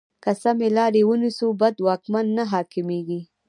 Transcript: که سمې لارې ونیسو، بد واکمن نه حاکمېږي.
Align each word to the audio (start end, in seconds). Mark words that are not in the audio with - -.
که 0.23 0.31
سمې 0.41 0.69
لارې 0.77 1.01
ونیسو، 1.07 1.47
بد 1.61 1.75
واکمن 1.85 2.25
نه 2.37 2.43
حاکمېږي. 2.53 3.19